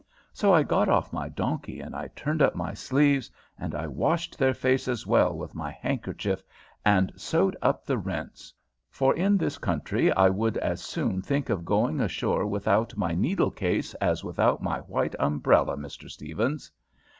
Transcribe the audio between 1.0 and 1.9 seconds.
my donkey,